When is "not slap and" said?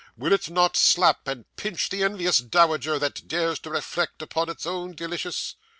0.49-1.45